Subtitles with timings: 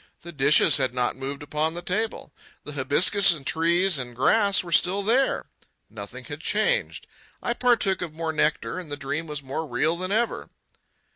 [0.23, 2.33] The dishes had not moved upon the table.
[2.63, 5.45] The hibiscus and trees and grass were still there.
[5.91, 7.05] Nothing had changed.
[7.39, 10.49] I partook of more nectar, and the dream was more real than ever.